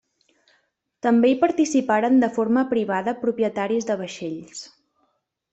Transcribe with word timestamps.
També 1.07 1.29
hi 1.31 1.35
participaren 1.43 2.17
de 2.25 2.31
forma 2.39 2.65
privada 2.73 3.15
propietaris 3.27 3.89
de 3.91 3.99
vaixells. 4.05 4.65